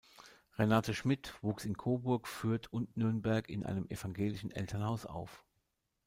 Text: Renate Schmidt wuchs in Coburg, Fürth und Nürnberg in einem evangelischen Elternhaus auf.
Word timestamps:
Renate 0.57 0.95
Schmidt 0.95 1.35
wuchs 1.43 1.63
in 1.63 1.77
Coburg, 1.77 2.27
Fürth 2.27 2.65
und 2.73 2.97
Nürnberg 2.97 3.47
in 3.47 3.63
einem 3.67 3.85
evangelischen 3.87 4.49
Elternhaus 4.49 5.05
auf. 5.05 5.45